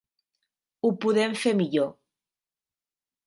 Ho 0.83 0.89
podem 1.03 1.35
fer 1.43 1.53
millor. 1.61 1.91